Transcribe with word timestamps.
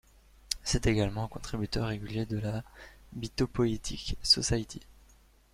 C'est 0.63 0.87
également 0.87 1.25
un 1.25 1.27
contributeur 1.27 1.85
régulier 1.87 2.25
de 2.25 2.39
la 2.39 2.63
Mythopoeic 3.13 4.17
Society. 4.23 4.81